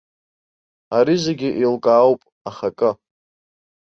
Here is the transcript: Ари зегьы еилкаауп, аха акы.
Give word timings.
Ари 0.97 1.15
зегьы 1.23 1.49
еилкаауп, 1.57 2.21
аха 2.49 2.67
акы. 2.71 2.91